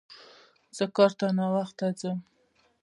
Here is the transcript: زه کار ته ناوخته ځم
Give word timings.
زه 0.77 0.85
کار 0.95 1.11
ته 1.19 1.25
ناوخته 1.37 1.85
ځم 1.99 2.19